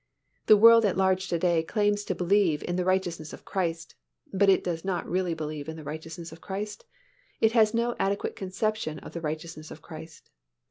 The 0.47 0.57
world 0.57 0.83
at 0.83 0.97
large 0.97 1.27
to 1.27 1.37
day 1.37 1.61
claims 1.61 2.03
to 2.05 2.15
believe 2.15 2.63
in 2.63 2.75
the 2.75 2.83
righteousness 2.83 3.33
of 3.33 3.45
Christ 3.45 3.93
but 4.33 4.49
it 4.49 4.63
does 4.63 4.83
not 4.83 5.07
really 5.07 5.35
believe 5.35 5.69
in 5.69 5.75
the 5.75 5.83
righteousness 5.83 6.31
of 6.31 6.41
Christ: 6.41 6.85
it 7.39 7.51
has 7.51 7.71
no 7.75 7.95
adequate 7.99 8.35
conception 8.35 8.97
of 8.97 9.11
the 9.13 9.21
righteousness 9.21 9.69
of 9.69 9.83
Christ. 9.83 10.31